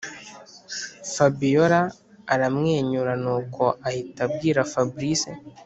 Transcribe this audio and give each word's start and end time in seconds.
fabiora 1.13 1.81
aramwenyura 2.33 3.13
nuko 3.23 3.63
ahita 3.87 4.19
abwira 4.27 4.59
fabric 4.73 5.21